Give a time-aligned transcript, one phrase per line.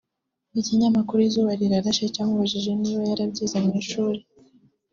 [0.59, 4.19] Ikinyamakuru Izuba Rirashe cyamubajije niba yarabyize mu ishuri